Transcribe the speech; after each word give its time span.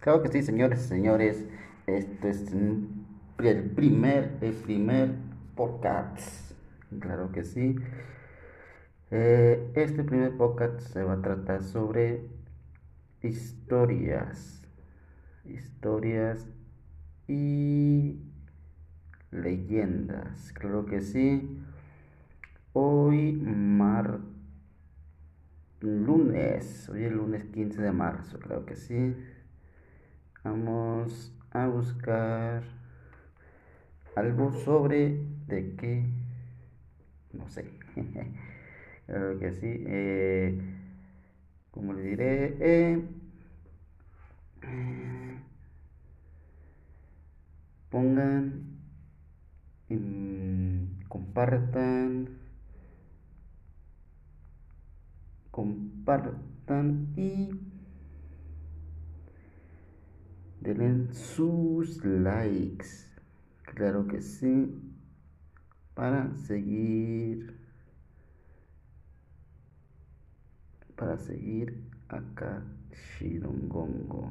Claro 0.00 0.22
que 0.22 0.30
sí, 0.30 0.42
señores, 0.42 0.80
señores. 0.80 1.44
Esto 1.86 2.28
es 2.28 2.50
el 2.52 3.70
primer, 3.76 4.38
el 4.40 4.54
primer 4.54 5.10
podcast. 5.54 6.52
Claro 7.00 7.30
que 7.32 7.44
sí. 7.44 7.76
Eh, 9.10 9.70
este 9.74 10.02
primer 10.02 10.38
podcast 10.38 10.80
se 10.80 11.02
va 11.02 11.14
a 11.14 11.20
tratar 11.20 11.62
sobre 11.62 12.24
historias. 13.22 14.62
Historias 15.44 16.48
y 17.28 18.22
leyendas. 19.30 20.54
Claro 20.54 20.86
que 20.86 21.02
sí. 21.02 21.58
Hoy 22.72 23.32
mar 23.32 24.20
lunes, 25.80 26.88
hoy 26.88 27.04
es 27.04 27.12
lunes 27.12 27.44
15 27.52 27.82
de 27.82 27.92
marzo, 27.92 28.38
claro 28.38 28.64
que 28.64 28.76
sí. 28.76 29.14
Vamos 30.44 31.32
a 31.52 31.66
buscar 31.68 32.62
algo 34.14 34.52
sobre 34.52 35.18
de 35.48 35.74
qué, 35.76 36.04
no 37.32 37.48
sé, 37.48 37.64
claro 39.06 39.38
que 39.38 39.52
sí. 39.52 39.66
Eh, 39.86 40.58
como 41.70 41.92
le 41.92 42.02
diré, 42.02 42.56
eh, 42.60 43.02
pongan, 47.90 48.44
compartan, 51.08 52.12
compartan 55.50 57.08
y 57.16 57.50
denle 60.60 61.12
sus 61.12 62.04
likes. 62.04 63.06
Claro 63.64 64.06
que 64.06 64.20
sí. 64.20 64.74
Para 65.94 66.34
seguir. 66.34 67.58
Para 70.96 71.18
seguir 71.18 71.82
acá 72.08 72.62
Shirongongo. 72.92 74.30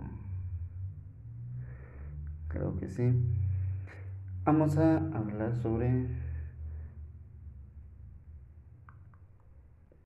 Claro 2.48 2.76
que 2.78 2.90
sí. 2.90 3.12
Vamos 4.44 4.78
a 4.78 4.98
hablar 4.98 5.56
sobre 5.56 6.08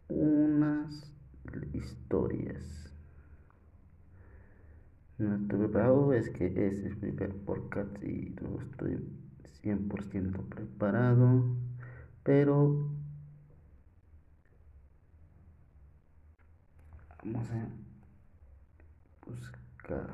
unas 0.09 1.13
historias. 1.73 2.82
No 5.17 5.35
estoy 5.35 5.59
preparado, 5.59 6.13
es 6.13 6.29
que 6.29 6.45
es 6.67 6.83
el 6.83 6.97
primer 6.97 7.33
podcast 7.45 8.03
y 8.03 8.35
no 8.41 8.59
estoy 8.61 8.97
100% 9.61 10.41
preparado, 10.49 11.55
pero 12.23 12.89
vamos 17.23 17.49
a 17.51 17.67
buscar. 19.27 20.09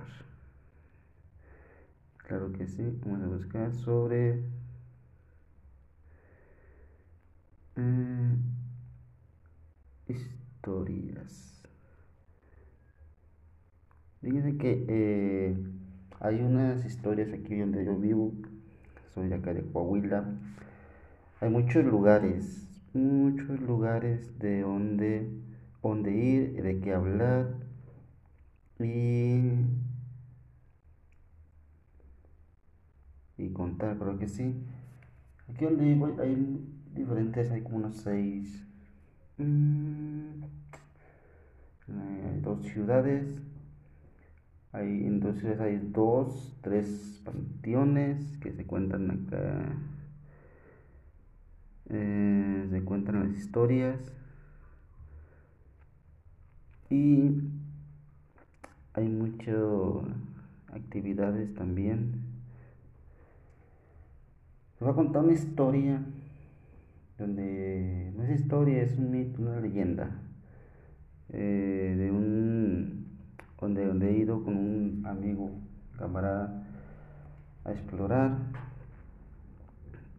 Claro 2.17 2.51
que 2.51 2.67
sí, 2.67 2.83
vamos 3.03 3.23
a 3.23 3.27
buscar 3.27 3.73
sobre 3.73 4.43
eh, 7.75 8.35
historias. 10.07 11.58
Fíjense 14.21 14.57
que 14.57 14.85
eh, 14.89 15.57
hay 16.19 16.41
unas 16.41 16.85
historias 16.85 17.31
aquí 17.31 17.57
donde 17.57 17.85
yo 17.85 17.95
vivo, 17.95 18.33
soy 19.13 19.29
de 19.29 19.35
acá 19.35 19.53
de 19.53 19.63
Coahuila. 19.63 20.25
Hay 21.39 21.49
muchos 21.49 21.85
lugares, 21.85 22.67
muchos 22.93 23.61
lugares 23.61 24.37
de 24.37 24.61
donde, 24.61 25.29
donde 25.81 26.11
ir, 26.13 26.61
de 26.61 26.81
qué 26.81 26.93
hablar 26.93 27.47
y, 28.79 29.53
y 33.37 33.49
contar, 33.53 33.97
creo 33.97 34.19
que 34.19 34.27
sí. 34.27 34.53
Aquí 35.47 35.63
donde 35.63 35.85
vivo 35.85 36.13
hay 36.19 36.59
diferentes, 36.93 37.49
hay 37.51 37.61
como 37.61 37.77
unos 37.77 37.97
seis, 37.97 38.65
mm, 39.37 40.43
hay 41.87 42.41
dos 42.41 42.61
ciudades 42.63 43.41
hay, 44.71 45.05
entonces 45.05 45.59
hay 45.59 45.77
dos, 45.77 46.55
tres 46.61 47.21
panteones 47.25 48.37
que 48.37 48.51
se 48.51 48.65
cuentan 48.65 49.09
acá. 49.11 49.75
Eh, 51.89 52.67
se 52.69 52.83
cuentan 52.83 53.19
las 53.27 53.37
historias. 53.37 53.99
Y 56.89 57.41
hay 58.93 59.07
muchas 59.07 59.55
actividades 60.73 61.53
también. 61.55 62.21
Se 64.77 64.85
va 64.85 64.91
a 64.91 64.95
contar 64.95 65.23
una 65.23 65.33
historia 65.33 66.01
donde 67.17 68.13
no 68.15 68.23
es 68.23 68.39
historia, 68.39 68.81
es 68.81 68.97
un 68.97 69.11
mito, 69.11 69.41
una 69.41 69.59
leyenda 69.59 70.09
eh, 71.29 71.95
de 71.97 72.11
un 72.11 72.98
donde, 73.59 73.85
donde 73.85 74.09
he 74.09 74.17
ido 74.19 74.43
con 74.43 74.55
un 74.55 75.03
amigo, 75.05 75.51
camarada, 75.97 76.63
a 77.65 77.71
explorar. 77.71 78.37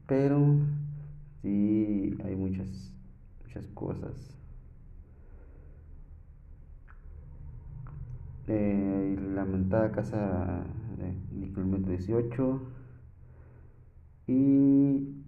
Pero 0.06 0.58
sí 1.42 2.16
hay 2.24 2.36
muchas, 2.36 2.92
muchas 3.44 3.66
cosas. 3.68 4.36
Eh, 8.48 9.16
lamentada 9.32 9.92
casa 9.92 10.64
de 10.98 11.48
kilómetro 11.48 11.90
18 11.90 12.60
y 14.26 15.19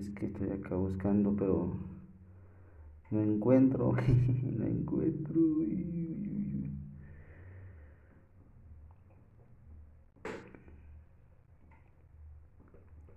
Es 0.00 0.08
que 0.10 0.26
estoy 0.26 0.48
acá 0.50 0.76
buscando, 0.76 1.36
pero 1.36 1.76
no 3.10 3.22
encuentro. 3.22 3.92
no 4.42 4.66
encuentro. 4.66 5.34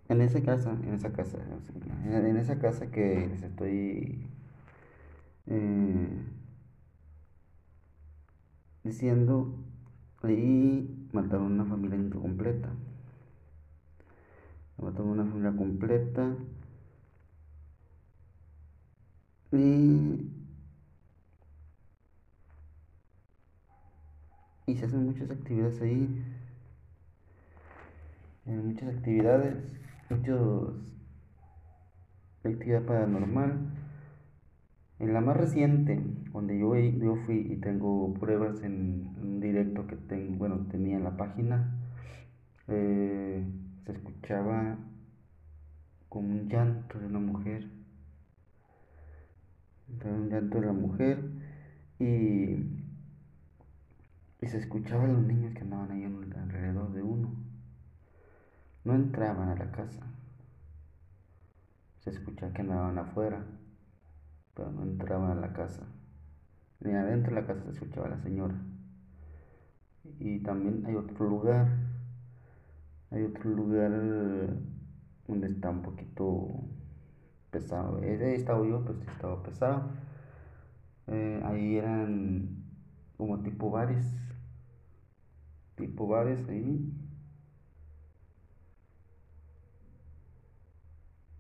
En 0.10 0.22
esa 0.22 0.42
casa, 0.44 0.78
en 0.84 0.94
esa 0.94 1.14
casa, 1.14 1.38
en 2.06 2.38
esa 2.38 2.60
casa 2.60 2.92
que 2.92 3.28
les 3.30 3.42
estoy 3.44 4.28
eh, 5.48 6.10
diciendo, 8.84 9.54
ahí 10.22 11.08
mataron 11.14 11.54
una 11.54 11.64
familia 11.66 11.98
incompleta. 11.98 12.70
Mataron 14.78 15.12
una 15.12 15.24
familia 15.26 15.56
completa. 15.56 16.36
Y, 19.54 20.32
se 24.76 24.86
hacen 24.86 25.06
muchas 25.06 25.30
actividades 25.30 25.80
ahí. 25.80 26.26
muchas 28.46 28.96
actividades, 28.96 29.56
muchos 30.10 30.74
actividad 32.44 32.84
paranormal. 32.86 33.70
En 34.98 35.14
la 35.14 35.22
más 35.22 35.38
reciente, 35.38 36.02
donde 36.32 36.58
yo, 36.58 36.76
yo 36.76 37.16
fui 37.28 37.38
y 37.52 37.58
tengo 37.58 38.12
pruebas 38.16 38.64
en 38.64 39.16
un 39.22 39.40
directo 39.40 39.86
que 39.86 39.98
tengo, 39.98 40.36
bueno, 40.38 40.66
tenía 40.72 40.98
en 40.98 41.04
la 41.04 41.16
página, 41.16 41.80
eh, 42.70 43.46
se 43.86 43.92
escuchaba 43.92 44.78
como 46.10 46.30
un 46.30 46.50
llanto 46.50 46.98
de 47.00 47.06
una 47.06 47.20
mujer 47.20 47.83
un 50.12 50.30
llanto 50.30 50.60
de 50.60 50.66
la 50.66 50.74
mujer 50.74 51.20
y, 52.00 52.04
y 54.42 54.48
se 54.48 54.58
escuchaban 54.58 55.14
los 55.14 55.24
niños 55.24 55.54
que 55.54 55.62
andaban 55.62 55.92
ahí 55.92 56.04
alrededor 56.04 56.92
de 56.94 57.02
uno. 57.02 57.34
No 58.84 58.96
entraban 58.96 59.50
a 59.50 59.56
la 59.56 59.72
casa. 59.72 60.06
Se 62.02 62.10
escuchaba 62.10 62.52
que 62.54 62.62
andaban 62.62 62.98
afuera, 62.98 63.46
pero 64.54 64.72
no 64.72 64.84
entraban 64.84 65.38
a 65.38 65.42
la 65.42 65.54
casa. 65.54 65.88
Ni 66.82 66.92
adentro 66.92 67.34
de 67.34 67.42
la 67.42 67.48
casa 67.48 67.64
se 67.64 67.72
escuchaba 67.72 68.10
la 68.10 68.20
señora. 68.20 68.56
Y 70.20 70.40
también 70.40 70.86
hay 70.86 70.96
otro 70.96 71.30
lugar, 71.30 71.70
hay 73.10 73.24
otro 73.24 73.50
lugar 73.50 73.92
donde 75.28 75.48
está 75.48 75.70
un 75.70 75.82
poquito 75.82 76.50
pesado. 77.54 78.02
Estado 78.04 78.66
yo, 78.66 78.84
pues 78.84 78.98
estaba 79.08 79.42
pesado. 79.44 79.92
Eh, 81.08 81.42
ahí 81.46 81.78
eran 81.78 82.50
como 83.18 83.42
tipo 83.42 83.72
bares. 83.72 84.06
Tipo 85.76 86.08
bares 86.08 86.48
ahí. 86.50 86.92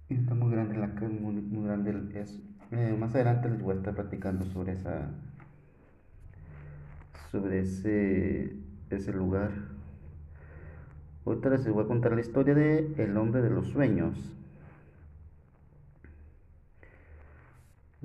Y 0.10 0.16
está 0.16 0.36
muy 0.36 0.52
grande 0.52 0.78
la 0.78 0.88
muy, 0.88 1.42
muy 1.42 1.66
grande 1.66 2.22
es, 2.22 2.40
eh, 2.72 2.96
más 3.00 3.16
adelante 3.16 3.50
les 3.50 3.62
voy 3.62 3.74
a 3.74 3.78
estar 3.78 3.96
platicando 3.96 4.46
sobre 4.46 4.74
esa 4.74 5.10
sobre 7.32 7.62
ese 7.62 8.56
ese 8.92 9.12
lugar. 9.14 9.52
Ahorita 11.26 11.50
les 11.50 11.68
voy 11.68 11.84
a 11.84 11.88
contar 11.88 12.14
la 12.14 12.22
historia 12.22 12.54
de 12.54 12.94
El 12.98 13.18
hombre 13.18 13.42
de 13.42 13.50
los 13.50 13.68
sueños. 13.70 14.34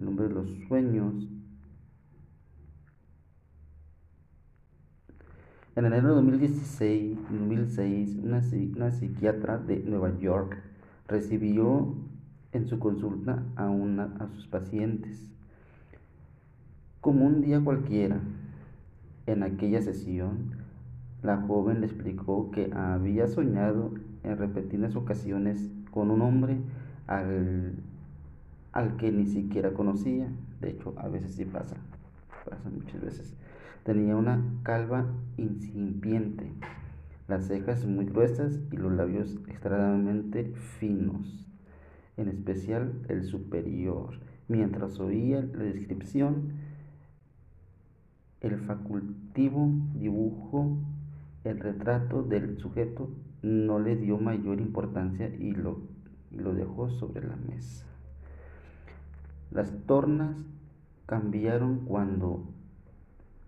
El 0.01 0.09
hombre 0.09 0.29
de 0.29 0.35
los 0.35 0.49
sueños. 0.69 1.29
En 5.75 5.85
enero 5.85 6.09
de 6.09 6.15
2016, 6.15 7.19
2006, 7.31 8.19
una, 8.23 8.43
una 8.77 8.91
psiquiatra 8.91 9.59
de 9.59 9.79
Nueva 9.81 10.17
York 10.19 10.59
recibió 11.07 11.95
en 12.53 12.67
su 12.67 12.79
consulta 12.79 13.45
a, 13.57 13.69
una, 13.69 14.15
a 14.19 14.29
sus 14.29 14.47
pacientes. 14.47 15.31
Como 17.01 17.27
un 17.27 17.41
día 17.41 17.61
cualquiera, 17.63 18.21
en 19.27 19.43
aquella 19.43 19.83
sesión, 19.83 20.53
la 21.23 21.37
joven 21.37 21.81
le 21.81 21.87
explicó 21.87 22.51
que 22.51 22.71
había 22.73 23.27
soñado 23.27 23.93
en 24.23 24.39
repetidas 24.39 24.97
ocasiones 24.97 25.71
con 25.91 26.11
un 26.11 26.23
hombre 26.23 26.59
al, 27.07 27.75
al 28.73 28.97
que 28.97 29.11
ni 29.11 29.27
siquiera 29.27 29.73
conocía. 29.73 30.29
De 30.61 30.71
hecho, 30.71 30.95
a 30.97 31.09
veces 31.09 31.35
sí 31.35 31.45
pasa, 31.45 31.77
pasa 32.49 32.69
muchas 32.71 33.01
veces. 33.01 33.37
Tenía 33.85 34.17
una 34.17 34.43
calva 34.63 35.07
incipiente, 35.37 36.53
las 37.27 37.47
cejas 37.47 37.87
muy 37.87 38.07
gruesas 38.07 38.61
y 38.71 38.77
los 38.77 38.93
labios 38.93 39.39
extremadamente 39.49 40.53
finos, 40.79 41.47
en 42.17 42.29
especial 42.29 42.93
el 43.09 43.25
superior. 43.25 44.19
Mientras 44.49 44.99
oía 44.99 45.43
la 45.43 45.65
descripción, 45.65 46.53
el 48.41 48.59
facultivo 48.59 49.71
dibujo 49.95 50.79
el 51.45 51.61
retrato 51.61 52.23
del 52.23 52.59
sujeto 52.59 53.11
no 53.43 53.79
le 53.79 53.97
dio 53.97 54.19
mayor 54.19 54.61
importancia 54.61 55.29
y 55.29 55.53
lo, 55.53 55.81
lo 56.31 56.53
dejó 56.53 56.91
sobre 56.91 57.27
la 57.27 57.37
mesa. 57.37 57.88
Las 59.51 59.73
tornas 59.87 60.37
cambiaron 61.07 61.81
cuando 61.87 62.45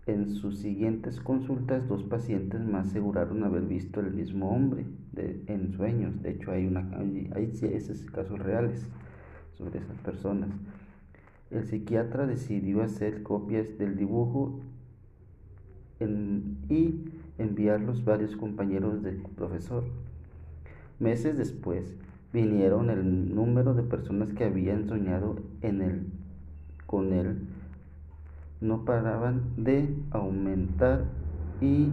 en 0.07 0.31
sus 0.31 0.57
siguientes 0.57 1.19
consultas 1.19 1.87
dos 1.87 2.03
pacientes 2.03 2.61
más 2.65 2.87
aseguraron 2.87 3.43
haber 3.43 3.63
visto 3.63 3.99
el 3.99 4.11
mismo 4.11 4.49
hombre 4.49 4.85
en 5.15 5.71
sueños. 5.73 6.21
De 6.23 6.31
hecho 6.31 6.51
hay, 6.51 6.65
una, 6.65 6.89
hay, 6.97 7.51
esos 7.61 8.01
casos 8.09 8.39
reales 8.39 8.87
sobre 9.57 9.79
esas 9.79 9.97
personas. 9.99 10.49
El 11.51 11.65
psiquiatra 11.65 12.25
decidió 12.25 12.81
hacer 12.81 13.21
copias 13.21 13.77
del 13.77 13.95
dibujo 13.95 14.59
y 15.99 17.11
enviarlos 17.37 18.03
varios 18.03 18.35
compañeros 18.35 19.03
del 19.03 19.17
profesor. 19.35 19.83
Meses 20.99 21.37
después 21.37 21.95
vinieron 22.33 22.89
el 22.89 23.35
número 23.35 23.73
de 23.73 23.83
personas 23.83 24.29
que 24.33 24.45
habían 24.45 24.87
soñado 24.87 25.35
en 25.61 25.81
él, 25.81 26.07
con 26.85 27.13
él. 27.13 27.47
No 28.61 28.85
paraban 28.85 29.41
de 29.57 29.93
aumentar 30.11 31.05
y 31.59 31.89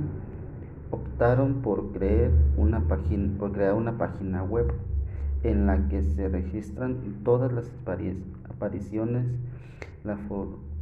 optaron 0.90 1.62
por, 1.62 1.92
crear 1.92 2.30
una 2.56 2.80
página, 2.80 3.38
por 3.38 3.52
crear 3.52 3.74
una 3.74 3.98
página 3.98 4.42
web 4.42 4.72
en 5.42 5.66
la 5.66 5.88
que 5.88 6.02
se 6.02 6.28
registran 6.28 6.96
todas 7.24 7.52
las 7.52 7.70
apariciones, 8.48 9.26
los 10.04 10.18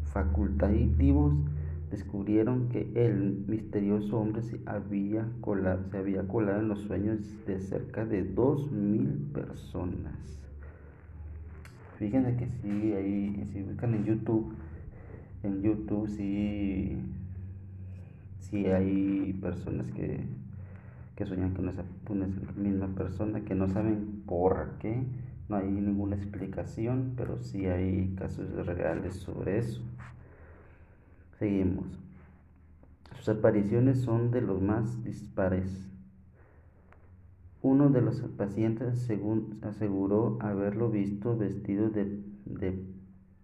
facultativos 0.04 1.34
descubrieron 1.90 2.68
que 2.68 2.90
el 2.94 3.44
misterioso 3.46 4.18
hombre 4.18 4.42
se 4.42 4.60
había, 4.66 5.28
colado, 5.40 5.84
se 5.90 5.98
había 5.98 6.26
colado 6.26 6.60
en 6.60 6.68
los 6.68 6.80
sueños 6.80 7.18
de 7.46 7.60
cerca 7.60 8.04
de 8.04 8.34
2.000 8.34 9.32
personas. 9.32 10.38
Fíjense 11.98 12.36
que 12.36 12.48
sí, 12.48 12.92
ahí, 12.92 13.48
si 13.52 13.62
buscan 13.62 13.94
en 13.94 14.04
YouTube, 14.04 14.54
en 15.42 15.62
YouTube 15.62 16.08
sí, 16.08 16.98
sí 18.40 18.66
hay 18.66 19.32
personas 19.40 19.90
que, 19.92 20.26
que 21.14 21.24
sueñan 21.24 21.54
con 21.54 21.68
esa 21.68 21.84
misma 22.56 22.88
persona, 22.88 23.40
que 23.40 23.54
no 23.54 23.68
saben 23.68 24.22
por 24.26 24.72
qué, 24.78 25.04
no 25.48 25.56
hay 25.56 25.70
ninguna 25.70 26.16
explicación, 26.16 27.14
pero 27.16 27.38
sí 27.38 27.66
hay 27.66 28.14
casos 28.16 28.66
reales 28.66 29.14
sobre 29.14 29.58
eso. 29.58 29.80
Seguimos. 31.38 31.86
Sus 33.16 33.28
apariciones 33.28 34.00
son 34.00 34.30
de 34.30 34.40
los 34.40 34.62
más 34.62 35.04
dispares. 35.04 35.86
Uno 37.60 37.90
de 37.90 38.00
los 38.00 38.20
pacientes 38.38 39.10
aseguró 39.62 40.38
haberlo 40.40 40.88
visto 40.88 41.36
vestido 41.36 41.90
de, 41.90 42.22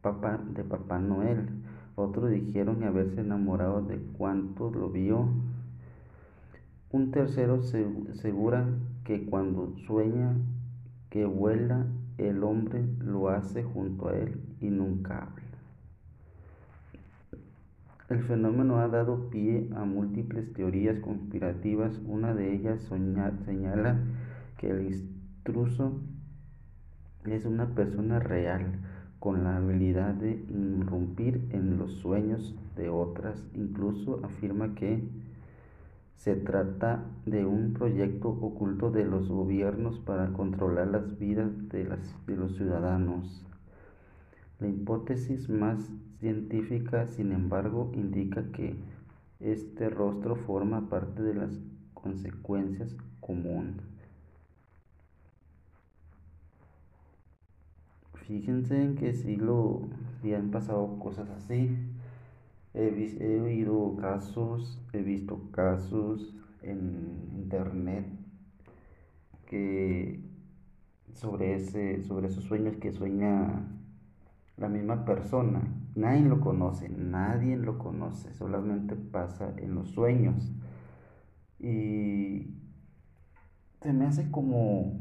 papá, 0.01 0.41
de 0.55 0.65
Papá 0.65 0.99
Noel. 1.01 1.49
Otros 1.97 2.31
dijeron 2.31 2.83
haberse 2.85 3.21
enamorado 3.21 3.83
de 3.83 3.99
cuánto 3.99 4.71
lo 4.71 4.89
vio. 4.89 5.29
Un 6.91 7.11
tercero 7.11 7.61
asegura 8.11 8.69
que 9.05 9.27
cuando 9.27 9.75
sueña 9.87 10.35
que 11.11 11.27
vuela, 11.27 11.87
el 12.17 12.45
hombre 12.45 12.85
lo 13.01 13.29
hace 13.29 13.65
junto 13.65 14.09
a 14.09 14.17
él 14.17 14.41
y 14.61 14.71
nunca 14.71 15.25
habla. 15.25 15.42
El 18.13 18.21
fenómeno 18.25 18.77
ha 18.77 18.89
dado 18.89 19.31
pie 19.31 19.71
a 19.75 19.87
múltiples 19.87 20.53
teorías 20.53 20.99
conspirativas. 20.99 21.99
Una 22.07 22.35
de 22.35 22.53
ellas 22.53 22.83
señala 22.83 23.97
que 24.59 24.69
el 24.69 24.83
intruso 24.83 25.99
es 27.25 27.47
una 27.47 27.75
persona 27.75 28.19
real 28.19 28.67
con 29.19 29.45
la 29.45 29.57
habilidad 29.57 30.13
de 30.13 30.45
irrumpir 30.51 31.49
en 31.53 31.79
los 31.79 31.91
sueños 31.93 32.55
de 32.77 32.91
otras. 32.91 33.43
Incluso 33.55 34.21
afirma 34.23 34.75
que 34.75 35.03
se 36.17 36.37
trata 36.37 37.05
de 37.25 37.47
un 37.47 37.73
proyecto 37.73 38.29
oculto 38.29 38.91
de 38.91 39.07
los 39.07 39.31
gobiernos 39.31 39.99
para 40.01 40.35
controlar 40.35 40.89
las 40.89 41.19
vidas 41.19 41.51
de, 41.71 41.89
de 42.27 42.37
los 42.37 42.59
ciudadanos. 42.59 43.43
La 44.63 44.69
hipótesis 44.69 45.49
más 45.49 45.91
científica, 46.21 47.09
sin 47.09 47.33
embargo, 47.33 47.91
indica 47.95 48.45
que 48.53 48.77
este 49.41 49.91
rostro 49.91 50.37
forma 50.37 50.89
parte 50.89 51.21
de 51.21 51.35
las 51.35 51.59
consecuencias 51.95 52.95
comunes. 53.19 53.83
Fíjense 58.15 58.81
en 58.81 58.95
que 58.95 59.15
si 59.15 59.35
lo 59.35 59.89
han 60.23 60.53
pasado 60.53 60.97
cosas 61.01 61.29
así. 61.31 61.77
He, 62.73 63.17
he 63.19 63.41
oído 63.41 63.97
casos, 63.97 64.81
he 64.93 65.03
visto 65.03 65.41
casos 65.51 66.37
en 66.63 67.33
internet 67.33 68.07
que 69.47 70.21
sobre 71.15 71.57
ese, 71.57 72.01
sobre 72.05 72.29
esos 72.29 72.45
sueños 72.45 72.77
que 72.77 72.93
sueña 72.93 73.67
la 74.57 74.69
misma 74.69 75.05
persona. 75.05 75.63
Nadie 75.95 76.23
lo 76.23 76.41
conoce, 76.41 76.89
nadie 76.89 77.57
lo 77.57 77.79
conoce, 77.79 78.33
solamente 78.35 78.97
pasa 78.97 79.53
en 79.57 79.75
los 79.75 79.91
sueños. 79.91 80.53
Y 81.59 82.55
se 83.83 83.93
me 83.93 84.07
hace 84.07 84.31
como, 84.31 85.01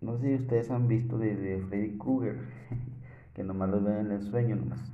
no 0.00 0.18
sé 0.18 0.36
si 0.36 0.42
ustedes 0.42 0.70
han 0.70 0.88
visto 0.88 1.18
de, 1.18 1.64
Freddy 1.68 1.98
Krueger, 1.98 2.38
que 3.34 3.44
nomás 3.44 3.70
lo 3.70 3.82
ven 3.82 4.06
en 4.06 4.12
el 4.12 4.22
sueño 4.22 4.56
nomás. 4.56 4.92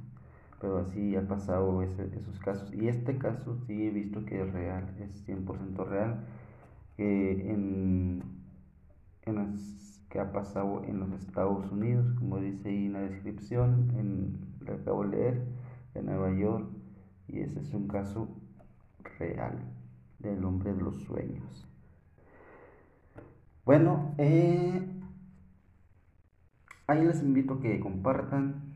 Pero 0.61 0.79
así 0.79 1.17
ha 1.17 1.27
pasado 1.27 1.83
esos 1.83 2.39
casos. 2.39 2.73
Y 2.73 2.87
este 2.87 3.19
caso 3.19 3.57
sí 3.67 3.87
he 3.87 3.91
visto 3.91 4.25
que 4.25 4.43
es 4.43 4.53
real, 4.53 4.95
es 5.01 5.29
100% 5.29 5.85
real. 5.87 6.25
Que 6.97 7.51
en, 7.51 8.23
en 9.23 9.35
las 9.35 10.02
que 10.12 10.21
ha 10.21 10.31
pasado 10.31 10.85
en 10.85 11.00
los 11.00 11.11
Estados 11.12 11.73
Unidos, 11.73 12.07
como 12.19 12.37
dice 12.37 12.69
ahí 12.69 12.85
en 12.85 12.92
la 12.92 13.00
descripción, 13.00 13.90
en, 13.97 14.37
lo 14.61 14.75
acabo 14.75 15.04
de 15.04 15.16
leer, 15.16 15.42
en 15.95 16.04
Nueva 16.04 16.31
York, 16.35 16.69
y 17.28 17.40
ese 17.40 17.61
es 17.61 17.73
un 17.73 17.88
caso 17.88 18.28
real 19.19 19.59
del 20.19 20.45
hombre 20.45 20.75
de 20.75 20.83
los 20.83 21.00
sueños. 21.04 21.66
Bueno, 23.64 24.14
eh, 24.19 24.87
ahí 26.88 27.07
les 27.07 27.23
invito 27.23 27.54
a 27.54 27.61
que 27.61 27.81
compartan 27.81 28.75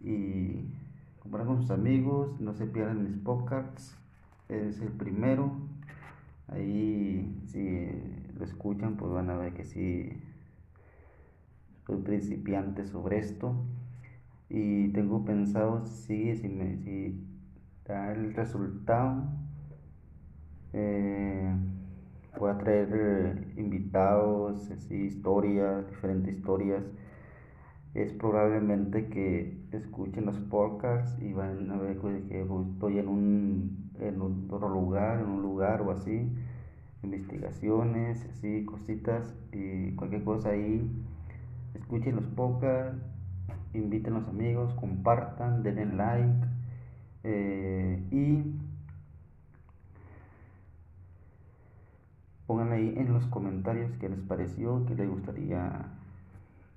y 0.00 0.72
compartan 1.18 1.48
con 1.48 1.62
sus 1.62 1.72
amigos, 1.72 2.40
no 2.40 2.54
se 2.54 2.66
pierdan 2.66 3.02
mis 3.02 3.18
podcasts, 3.18 3.98
es 4.48 4.80
el 4.80 4.92
primero. 4.92 5.50
Ahí 6.46 7.42
si 7.46 7.90
lo 8.38 8.44
escuchan 8.44 8.96
pues 8.96 9.10
van 9.10 9.30
a 9.30 9.36
ver 9.36 9.52
que 9.52 9.64
sí 9.64 10.29
soy 11.90 12.02
principiante 12.02 12.86
sobre 12.86 13.18
esto 13.18 13.52
y 14.48 14.88
tengo 14.92 15.24
pensado 15.24 15.84
si, 15.86 16.32
me, 16.48 17.14
da 17.84 18.12
el 18.12 18.32
resultado 18.32 19.24
eh, 20.72 21.52
voy 22.38 22.50
a 22.50 22.58
traer 22.58 22.88
eh, 22.92 23.54
invitados, 23.56 24.70
así, 24.70 24.94
historias, 24.94 25.88
diferentes 25.88 26.36
historias. 26.36 26.84
Es 27.94 28.12
probablemente 28.12 29.08
que 29.08 29.58
escuchen 29.72 30.26
los 30.26 30.38
podcasts 30.38 31.20
y 31.20 31.32
van 31.32 31.72
a 31.72 31.76
ver 31.76 31.98
que 31.98 32.42
estoy 32.42 32.98
en 32.98 33.08
un, 33.08 33.90
en 33.98 34.20
otro 34.20 34.68
lugar, 34.68 35.20
en 35.22 35.26
un 35.26 35.42
lugar 35.42 35.82
o 35.82 35.90
así, 35.90 36.28
investigaciones, 37.02 38.24
así, 38.30 38.64
cositas 38.64 39.34
y 39.52 39.96
cualquier 39.96 40.22
cosa 40.22 40.50
ahí. 40.50 40.88
Escuchen 41.74 42.16
los 42.16 42.26
podcasts, 42.26 43.00
inviten 43.74 44.14
a 44.14 44.20
los 44.20 44.28
amigos, 44.28 44.74
compartan, 44.74 45.62
denle 45.62 45.86
like 45.86 46.46
eh, 47.24 48.02
y 48.10 48.60
Pongan 52.50 52.72
ahí 52.72 52.94
en 52.96 53.12
los 53.12 53.24
comentarios 53.26 53.92
qué 54.00 54.08
les 54.08 54.18
pareció, 54.18 54.84
qué 54.86 54.96
les 54.96 55.08
gustaría 55.08 55.86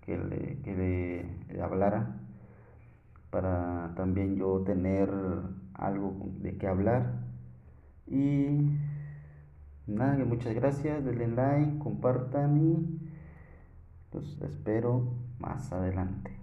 que 0.02 0.20
le, 0.20 0.60
que 0.62 0.76
le 1.50 1.62
hablara 1.64 2.16
para 3.32 3.92
también 3.96 4.36
yo 4.36 4.60
tener 4.60 5.10
algo 5.74 6.14
de 6.42 6.58
qué 6.60 6.68
hablar. 6.68 7.14
Y 8.06 8.70
nada, 9.88 10.24
muchas 10.26 10.54
gracias, 10.54 11.04
denle 11.04 11.30
like, 11.30 11.80
compartan 11.80 12.56
y 12.56 13.03
los 14.14 14.42
espero 14.42 15.04
más 15.40 15.72
adelante. 15.72 16.43